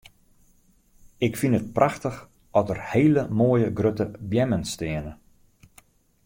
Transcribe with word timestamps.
Ik 1.27 1.33
fyn 1.39 1.57
it 1.59 1.73
prachtich 1.77 2.19
at 2.57 2.65
der 2.69 2.81
hele 2.91 3.23
moaie 3.37 3.69
grutte 3.77 4.05
beammen 4.29 4.63
steane. 4.73 5.13